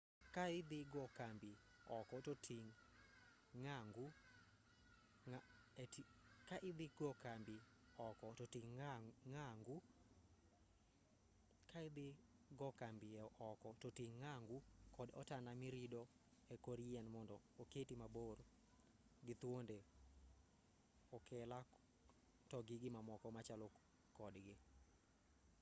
ka 0.35 0.43
idhi 0.59 0.79
go 0.93 1.03
kambi 1.17 1.51
oko 8.05 8.27
to 8.35 8.45
ting' 13.97 14.17
ng'angu 14.21 14.65
kta 14.93 15.03
otanda 15.19 15.51
mirido 15.61 16.01
e 16.53 16.55
kor 16.65 16.79
yien 16.89 17.05
mondo 17.15 17.35
oketi 17.61 17.93
mabor 18.01 18.37
gi 19.25 19.33
thuonde 19.41 19.77
okela 21.15 21.59
to 22.49 22.57
gi 22.67 22.89
mamoko 22.95 23.27
machalo 23.37 23.67
kodgi 24.17 24.55